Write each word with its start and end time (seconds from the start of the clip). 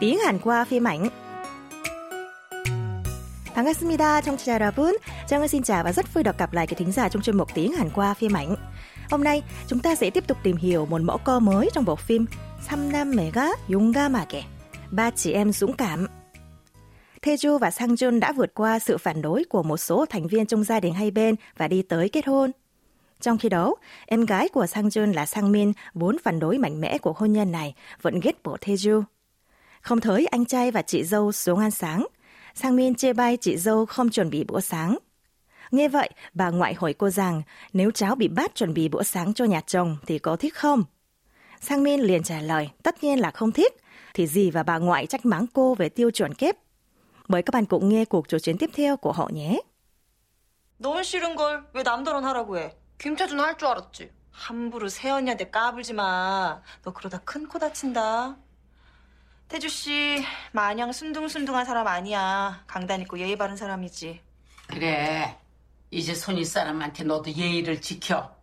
tiếng 0.00 0.18
Hàn 0.18 0.38
qua 0.38 0.64
phim 0.64 0.84
ảnh. 0.84 1.08
반갑습니다, 3.54 4.20
청취자 4.20 4.52
여러분. 4.52 4.96
Trang 5.28 5.48
xin 5.48 5.62
chào 5.62 5.84
và 5.84 5.92
rất 5.92 6.14
vui 6.14 6.24
được 6.24 6.38
gặp 6.38 6.52
lại 6.52 6.66
quý 6.66 6.74
thính 6.78 6.92
giả 6.92 7.08
trong 7.08 7.22
chuyên 7.22 7.36
mục 7.36 7.48
tiếng 7.54 7.72
Hàn 7.72 7.90
qua 7.90 8.14
phim 8.14 8.32
ảnh. 8.32 8.54
Hôm 9.10 9.24
nay, 9.24 9.42
chúng 9.66 9.78
ta 9.78 9.94
sẽ 9.94 10.10
tiếp 10.10 10.26
tục 10.26 10.38
tìm 10.42 10.56
hiểu 10.56 10.86
một 10.86 11.00
mẫu 11.00 11.18
câu 11.18 11.40
mới 11.40 11.70
trong 11.72 11.84
bộ 11.84 11.96
phim 11.96 12.26
삼남매가 12.68 13.54
용감하게, 13.70 14.42
ba 14.90 15.10
chị 15.10 15.32
em 15.32 15.52
dũng 15.52 15.72
cảm. 15.72 16.06
Taeju 17.22 17.58
và 17.58 17.70
Sangjun 17.70 18.20
đã 18.20 18.32
vượt 18.32 18.54
qua 18.54 18.78
sự 18.78 18.98
phản 18.98 19.22
đối 19.22 19.44
của 19.44 19.62
một 19.62 19.76
số 19.76 20.06
thành 20.06 20.26
viên 20.26 20.46
trong 20.46 20.64
gia 20.64 20.80
đình 20.80 20.94
hai 20.94 21.10
bên 21.10 21.34
và 21.56 21.68
đi 21.68 21.82
tới 21.82 22.08
kết 22.08 22.26
hôn. 22.26 22.50
Trong 23.20 23.38
khi 23.38 23.48
đó, 23.48 23.74
em 24.06 24.24
gái 24.24 24.48
của 24.48 24.64
Sangjun 24.64 25.14
là 25.14 25.26
Sangmin 25.26 25.72
vốn 25.94 26.16
phản 26.24 26.38
đối 26.38 26.58
mạnh 26.58 26.80
mẽ 26.80 26.98
của 26.98 27.12
hôn 27.16 27.32
nhân 27.32 27.52
này, 27.52 27.74
vẫn 28.02 28.20
ghét 28.20 28.42
bỏ 28.42 28.56
Taeju. 28.60 29.02
Không 29.80 30.00
thấy 30.00 30.26
anh 30.26 30.44
trai 30.44 30.70
và 30.70 30.82
chị 30.82 31.04
dâu 31.04 31.32
xuống 31.32 31.58
ăn 31.58 31.70
sáng, 31.70 32.06
Sangmin 32.54 32.94
chê 32.94 33.12
bai 33.12 33.36
chị 33.36 33.56
dâu 33.56 33.86
không 33.86 34.10
chuẩn 34.10 34.30
bị 34.30 34.44
bữa 34.44 34.60
sáng. 34.60 34.98
Nghe 35.70 35.88
vậy, 35.88 36.10
bà 36.34 36.50
ngoại 36.50 36.74
hỏi 36.74 36.92
cô 36.92 37.10
rằng 37.10 37.42
nếu 37.72 37.90
cháu 37.90 38.14
bị 38.14 38.28
bắt 38.28 38.54
chuẩn 38.54 38.74
bị 38.74 38.88
bữa 38.88 39.02
sáng 39.02 39.34
cho 39.34 39.44
nhà 39.44 39.60
chồng 39.66 39.96
thì 40.06 40.18
có 40.18 40.36
thích 40.36 40.54
không? 40.54 40.84
Sangmin 41.60 42.00
liền 42.00 42.22
trả 42.22 42.40
lời 42.40 42.70
tất 42.82 43.04
nhiên 43.04 43.20
là 43.20 43.30
không 43.30 43.52
thích, 43.52 43.76
thì 44.14 44.26
dì 44.26 44.50
và 44.50 44.62
bà 44.62 44.78
ngoại 44.78 45.06
trách 45.06 45.26
mắng 45.26 45.46
cô 45.52 45.74
về 45.74 45.88
tiêu 45.88 46.10
chuẩn 46.10 46.34
kép. 46.34 46.56
Mời 47.28 47.42
các 47.42 47.54
bạn 47.54 47.64
cùng 47.66 47.88
nghe 47.88 48.04
cuộc 48.04 48.28
trò 48.28 48.38
chuyện 48.38 48.58
tiếp 48.58 48.70
theo 48.74 48.96
của 48.96 49.12
họ 49.12 49.30
nhé. 49.32 49.60
넌 50.78 51.02
싫은 51.02 51.36
걸 51.36 51.64
왜 51.72 51.82
남들은 51.82 52.24
하라고 52.24 52.58
해? 52.58 52.76
김태준 52.98 53.40
할 53.40 53.56
줄 53.56 53.68
알았지. 53.68 54.10
함부로 54.30 54.88
세연이한테 54.88 55.50
까불지 55.50 55.94
마. 55.94 56.60
너 56.82 56.92
그러다 56.92 57.18
큰 57.24 57.48
코 57.48 57.58
다친다. 57.58 58.36
태주 59.51 59.67
씨 59.67 60.23
마냥 60.53 60.93
순둥순둥한 60.93 61.65
사람 61.65 61.85
아니야. 61.85 62.63
강단 62.67 63.01
있고 63.01 63.19
예의 63.19 63.37
바른 63.37 63.57
사람이지. 63.57 64.21
그래. 64.67 65.37
이제 65.89 66.15
손윗 66.15 66.45
사람한테 66.45 67.03
너도 67.03 67.29
예의를 67.29 67.81
지켜. 67.81 68.33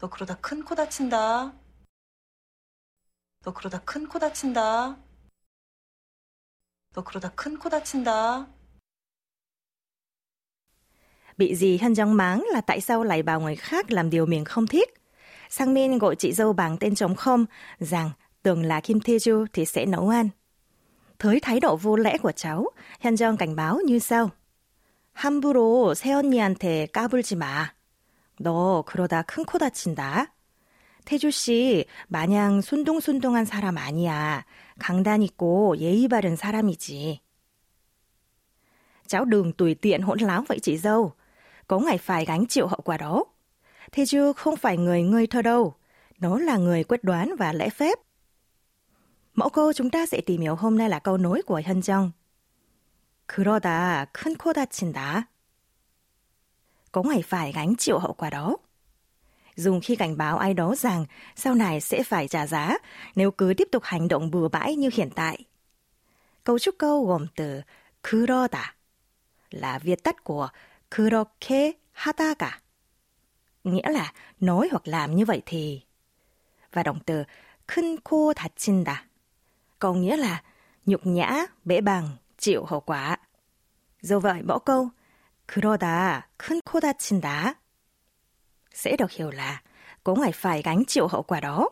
너 0.00 0.08
그러다 0.08 0.36
큰 0.36 0.64
코 0.64 0.74
다친다. 0.74 1.52
너 3.44 3.52
그러다 3.52 3.80
큰 3.84 4.08
코 4.08 4.18
다친다. 4.18 4.96
너 6.94 7.04
그러다 7.04 7.28
큰 7.34 7.58
코 7.58 7.68
다친다. 7.68 8.46
Bị 11.36 11.54
dì 11.54 11.78
Hyun 11.78 11.92
Jong 11.92 12.16
mắng 12.16 12.44
là 12.52 12.60
tại 12.60 12.80
sao 12.80 13.04
lại 13.04 13.22
bảo 13.22 13.40
người 13.40 13.56
khác 13.56 13.90
làm 13.90 14.10
điều 14.10 14.26
mình 14.26 14.44
không 14.44 14.66
thích. 14.66 14.94
Sang 15.50 15.74
Min 15.74 15.98
gọi 15.98 16.16
chị 16.16 16.32
dâu 16.32 16.52
bằng 16.52 16.76
tên 16.78 16.94
trống 16.94 17.14
không 17.16 17.46
rằng 17.78 18.10
tưởng 18.43 18.63
là 18.63 18.79
Kim 18.79 18.99
Tae 18.99 19.15
Ju 19.15 19.45
thì 19.53 19.65
sẽ 19.65 19.85
nấu 19.85 20.09
ăn. 20.09 20.29
Thấy 21.19 21.39
thái 21.39 21.59
độ 21.59 21.75
vô 21.75 21.95
lễ 21.95 22.17
của 22.17 22.31
cháu, 22.31 22.65
Hyun 22.99 23.15
Jong 23.15 23.37
cảnh 23.37 23.55
báo 23.55 23.79
như 23.85 23.99
sau. 23.99 24.29
함부로 25.15 25.93
새언니한테 25.93 26.87
까불지 26.87 27.35
마. 27.35 27.73
너 28.39 28.83
그러다 28.85 29.23
큰 29.23 29.45
코 29.45 29.57
다친다. 29.57 30.33
태주 31.05 31.31
씨, 31.31 31.85
마냥 32.07 32.61
순둥순둥한 32.61 33.45
사람 33.45 33.77
아니야. 33.77 34.43
강단 34.79 35.21
있고 35.21 35.77
예의 35.77 36.07
바른 36.07 36.35
사람이지. 36.35 37.19
Cháu 39.07 39.25
đừng 39.25 39.53
tùy 39.53 39.75
tiện 39.75 40.01
hỗn 40.01 40.19
láo 40.19 40.43
vậy 40.47 40.59
chị 40.59 40.77
dâu. 40.77 41.13
Có 41.67 41.79
ngày 41.79 41.97
phải 41.97 42.25
gánh 42.25 42.45
chịu 42.47 42.67
hậu 42.67 42.79
quả 42.83 42.97
đó. 42.97 43.23
태주 43.91 44.33
không 44.33 44.55
phải 44.55 44.77
người 44.77 45.03
ngây 45.03 45.27
thơ 45.27 45.41
đâu. 45.41 45.75
Nó 46.19 46.39
là 46.39 46.57
người 46.57 46.83
quyết 46.83 47.03
đoán 47.03 47.35
và 47.39 47.53
lễ 47.53 47.69
phép. 47.69 47.99
Mẫu 49.33 49.49
câu 49.49 49.73
chúng 49.73 49.89
ta 49.89 50.05
sẽ 50.05 50.21
tìm 50.21 50.41
hiểu 50.41 50.55
hôm 50.55 50.77
nay 50.77 50.89
là 50.89 50.99
câu 50.99 51.17
nối 51.17 51.41
của 51.41 51.61
Hyun 51.65 51.79
Jong. 51.79 52.09
그러다 53.27 54.05
큰 54.13 54.35
코 54.37 54.53
다친다. 54.53 55.23
Có 56.91 57.03
ngày 57.03 57.21
phải 57.21 57.51
gánh 57.51 57.75
chịu 57.77 57.99
hậu 57.99 58.13
quả 58.13 58.29
đó. 58.29 58.57
Dùng 59.55 59.79
khi 59.83 59.95
cảnh 59.95 60.17
báo 60.17 60.37
ai 60.37 60.53
đó 60.53 60.75
rằng 60.75 61.05
sau 61.35 61.55
này 61.55 61.81
sẽ 61.81 62.03
phải 62.03 62.27
trả 62.27 62.47
giá 62.47 62.77
nếu 63.15 63.31
cứ 63.31 63.53
tiếp 63.57 63.67
tục 63.71 63.83
hành 63.83 64.07
động 64.07 64.31
bừa 64.31 64.47
bãi 64.47 64.75
như 64.75 64.89
hiện 64.93 65.09
tại. 65.15 65.45
Cấu 66.43 66.59
trúc 66.59 66.75
câu 66.77 67.05
gồm 67.05 67.27
từ 67.35 67.61
그러다 68.03 68.75
là 69.51 69.79
viết 69.79 70.03
tắt 70.03 70.23
của 70.23 70.49
그렇게 70.89 71.73
하다가 71.91 72.61
nghĩa 73.63 73.91
là 73.91 74.13
nói 74.39 74.67
hoặc 74.71 74.87
làm 74.87 75.15
như 75.15 75.25
vậy 75.25 75.41
thì 75.45 75.81
và 76.71 76.83
động 76.83 76.99
từ 77.05 77.23
큰 77.67 77.97
코 78.03 78.33
다친다 78.33 79.07
có 79.79 79.93
nghĩa 79.93 80.17
là 80.17 80.43
nhục 80.85 81.05
nhã, 81.05 81.45
bể 81.65 81.81
bằng, 81.81 82.17
chịu 82.37 82.65
hậu 82.65 82.79
quả. 82.79 83.17
Do 84.01 84.19
vậy, 84.19 84.41
bỏ 84.41 84.59
câu 84.59 84.89
그러다 85.47 86.29
큰 86.37 86.59
코 86.65 86.79
다친다 86.79 87.53
sẽ 88.71 88.95
được 88.95 89.11
hiểu 89.11 89.31
là 89.31 89.61
có 90.03 90.15
ngày 90.15 90.31
phải 90.31 90.61
gánh 90.61 90.83
chịu 90.87 91.07
hậu 91.07 91.23
quả 91.23 91.39
đó. 91.39 91.69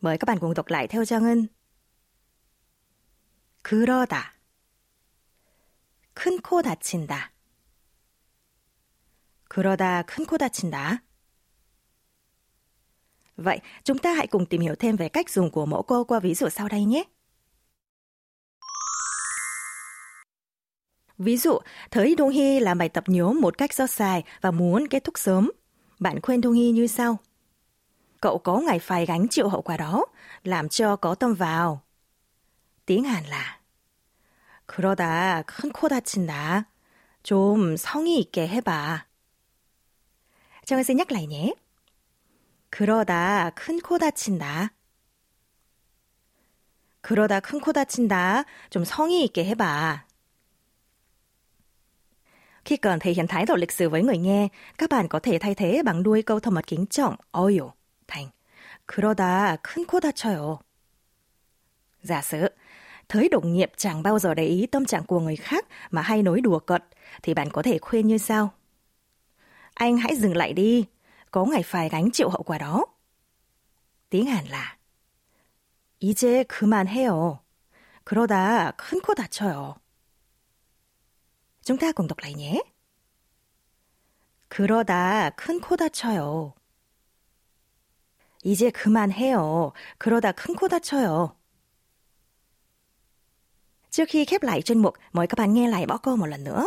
Mời 0.00 0.18
các 0.18 0.26
bạn 0.26 0.38
cùng 0.38 0.54
đọc 0.54 0.68
lại 0.68 0.88
theo 0.88 1.04
Trang 1.04 1.22
Ngân. 1.22 1.46
그러다 3.62 4.34
큰 6.14 6.38
코 6.42 6.62
다친다. 6.62 7.32
그러다 9.48 10.02
큰 10.02 10.26
코 10.26 10.36
다친다. 10.38 11.02
Vậy, 13.38 13.60
chúng 13.84 13.98
ta 13.98 14.12
hãy 14.12 14.26
cùng 14.26 14.46
tìm 14.46 14.60
hiểu 14.60 14.74
thêm 14.74 14.96
về 14.96 15.08
cách 15.08 15.30
dùng 15.30 15.50
của 15.50 15.66
mẫu 15.66 15.82
câu 15.82 16.04
qua 16.04 16.20
ví 16.20 16.34
dụ 16.34 16.48
sau 16.48 16.68
đây 16.68 16.84
nhé. 16.84 17.04
Ví 21.18 21.36
dụ, 21.36 21.58
thấy 21.90 22.14
Đông 22.14 22.30
Hy 22.30 22.60
làm 22.60 22.78
bài 22.78 22.88
tập 22.88 23.04
nhóm 23.06 23.40
một 23.40 23.58
cách 23.58 23.74
do 23.74 23.86
dài 23.86 24.24
và 24.40 24.50
muốn 24.50 24.88
kết 24.88 25.04
thúc 25.04 25.18
sớm. 25.18 25.50
Bạn 25.98 26.20
khuyên 26.22 26.40
Đông 26.40 26.52
Hy 26.52 26.70
như 26.70 26.86
sau. 26.86 27.18
Cậu 28.20 28.38
có 28.38 28.60
ngày 28.60 28.78
phải 28.78 29.06
gánh 29.06 29.28
chịu 29.28 29.48
hậu 29.48 29.62
quả 29.62 29.76
đó, 29.76 30.06
làm 30.44 30.68
cho 30.68 30.96
có 30.96 31.14
tâm 31.14 31.34
vào. 31.34 31.80
Tiếng 32.86 33.04
Hàn 33.04 33.24
là 33.24 33.64
그러다 34.66 35.42
큰 35.46 35.72
코 35.72 35.88
다친다. 35.88 36.66
좀 37.22 37.76
성의 37.76 38.18
있게 38.20 38.46
해봐. 38.46 39.06
정은 40.64 40.84
xin 40.84 40.96
nhắc 40.96 41.12
lại 41.12 41.26
nhé. 41.26 41.54
그러다 42.70 43.50
큰 43.54 43.80
코 43.80 43.98
다친다. 43.98 44.72
그러다 47.02 47.40
큰 47.40 47.60
코 47.60 47.72
다친다. 47.72 48.44
좀 48.70 48.84
성의 48.84 49.24
있게 49.24 49.44
해봐. 49.44 50.04
Khi 52.64 52.76
cần 52.76 52.98
thể 52.98 53.12
hiện 53.12 53.26
thái 53.26 53.46
độ 53.46 53.56
lịch 53.56 53.72
sự 53.72 53.88
với 53.88 54.02
người 54.02 54.18
nghe, 54.18 54.48
các 54.78 54.90
bạn 54.90 55.08
có 55.08 55.18
thể 55.18 55.38
thay 55.38 55.54
thế 55.54 55.82
bằng 55.84 56.02
đuôi 56.02 56.22
câu 56.22 56.40
thầm 56.40 56.54
mật 56.54 56.66
kính 56.66 56.86
trọng 56.86 57.16
어요 57.32 57.70
thành 58.06 58.30
그러다 58.86 59.56
큰 59.62 59.84
코 59.86 60.00
다쳐요. 60.00 60.58
Giả 62.02 62.22
sử, 62.22 62.48
thấy 63.08 63.28
đồng 63.28 63.52
nghiệp 63.52 63.72
chẳng 63.76 64.02
bao 64.02 64.18
giờ 64.18 64.34
để 64.34 64.44
ý 64.44 64.66
tâm 64.66 64.84
trạng 64.84 65.04
của 65.04 65.20
người 65.20 65.36
khác 65.36 65.66
mà 65.90 66.02
hay 66.02 66.22
nói 66.22 66.40
đùa 66.40 66.58
cợt, 66.58 66.84
thì 67.22 67.34
bạn 67.34 67.50
có 67.50 67.62
thể 67.62 67.78
khuyên 67.78 68.06
như 68.06 68.18
sau. 68.18 68.52
Anh 69.74 69.96
hãy 69.96 70.16
dừng 70.16 70.36
lại 70.36 70.52
đi, 70.52 70.84
có 71.30 71.44
ngày 71.44 71.62
phải 71.62 71.88
gánh 71.88 72.10
chịu 72.12 72.28
hậu 72.28 72.42
quả 72.42 72.58
đó. 72.58 72.86
Tiếng 74.10 74.26
Hàn 74.26 74.46
là 74.46 74.76
이제 76.00 76.44
그만해요. 76.44 77.38
그러다 78.04 78.72
큰 78.76 79.00
코 79.00 79.14
다쳐요. 79.14 79.74
Chúng 81.62 81.78
ta 81.78 81.92
cùng 81.92 82.06
đọc 82.06 82.18
lại 82.22 82.34
nhé. 82.34 82.60
그러다 84.48 85.30
큰 85.30 85.60
코 85.60 85.76
다쳐요. 85.76 86.52
이제 88.44 88.70
그만해요. 88.70 89.72
그러다 89.98 90.32
큰 90.32 90.54
코 90.54 90.68
다쳐요. 90.68 91.36
Trước 93.90 94.08
khi 94.08 94.24
khép 94.24 94.42
lại 94.42 94.62
chuyên 94.62 94.78
mục, 94.78 94.94
mời 95.12 95.26
các 95.26 95.38
bạn 95.38 95.54
nghe 95.54 95.68
lại 95.68 95.86
bỏ 95.86 95.96
câu 95.98 96.16
một 96.16 96.26
lần 96.26 96.44
nữa. 96.44 96.66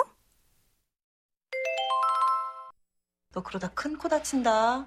너 3.33 3.43
그러다 3.43 3.69
큰 3.73 3.97
코 3.97 4.09
다친다. 4.09 4.85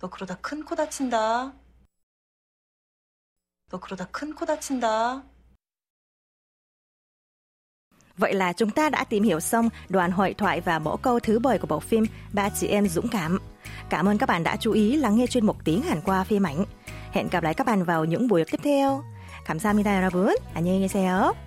너 0.00 0.10
그러다 0.10 0.36
큰 0.40 0.64
코 0.64 0.74
다친다. 0.76 1.52
너 3.70 3.80
그러다 3.80 4.06
큰 4.10 4.34
코 4.34 4.46
다친다. 4.46 5.22
Vậy 8.16 8.34
là 8.34 8.52
chúng 8.52 8.70
ta 8.70 8.90
đã 8.90 9.04
tìm 9.04 9.22
hiểu 9.22 9.40
xong 9.40 9.68
đoạn 9.88 10.10
hội 10.10 10.34
thoại 10.34 10.60
và 10.60 10.78
mẫu 10.78 10.96
câu 10.96 11.20
thứ 11.20 11.38
10 11.38 11.58
của 11.58 11.66
bộ 11.66 11.80
phim 11.80 12.04
Ba 12.32 12.48
chị 12.50 12.66
em 12.66 12.88
dũng 12.88 13.08
cảm. 13.08 13.38
Cảm 13.90 14.08
ơn 14.08 14.18
các 14.18 14.28
bạn 14.28 14.42
đã 14.44 14.56
chú 14.56 14.72
ý 14.72 14.96
lắng 14.96 15.16
nghe 15.16 15.26
chuyên 15.26 15.46
mục 15.46 15.56
tiếng 15.64 15.82
Hàn 15.82 16.00
qua 16.00 16.24
phim 16.24 16.46
ảnh. 16.46 16.64
Hẹn 17.12 17.28
gặp 17.28 17.42
lại 17.42 17.54
các 17.54 17.66
bạn 17.66 17.84
vào 17.84 18.04
những 18.04 18.28
buổi 18.28 18.44
tiếp 18.44 18.60
theo. 18.62 19.02
감사합니다, 19.46 19.96
여러분. 19.96 20.34
안녕히 20.54 20.80
계세요. 20.80 21.43